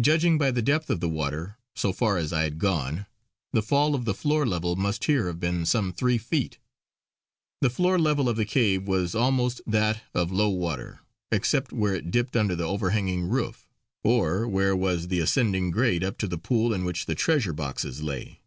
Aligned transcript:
Judging 0.00 0.36
by 0.36 0.50
the 0.50 0.60
depth 0.60 0.90
of 0.90 0.98
the 0.98 1.08
water, 1.08 1.58
so 1.76 1.92
far 1.92 2.16
as 2.18 2.32
I 2.32 2.42
had 2.42 2.58
gone, 2.58 3.06
the 3.52 3.62
fall 3.62 3.94
of 3.94 4.04
the 4.04 4.12
floor 4.12 4.44
level 4.44 4.74
must 4.74 5.04
here 5.04 5.28
have 5.28 5.38
been 5.38 5.64
some 5.64 5.92
three 5.92 6.18
feet. 6.18 6.58
The 7.60 7.70
floor 7.70 7.96
level 7.96 8.28
of 8.28 8.34
the 8.36 8.44
cave 8.46 8.88
was 8.88 9.14
almost 9.14 9.60
that 9.64 10.02
of 10.12 10.32
low 10.32 10.48
water, 10.48 10.98
except 11.30 11.72
where 11.72 11.94
it 11.94 12.10
dipped 12.10 12.34
under 12.34 12.56
the 12.56 12.66
overhanging 12.66 13.28
roof, 13.28 13.68
or 14.02 14.48
where 14.48 14.74
was 14.74 15.06
the 15.06 15.20
ascending 15.20 15.70
grade 15.70 16.02
up 16.02 16.18
to 16.18 16.26
the 16.26 16.36
pool 16.36 16.74
in 16.74 16.84
which 16.84 17.06
the 17.06 17.14
treasure 17.14 17.52
boxes 17.52 18.02
lay. 18.02 18.40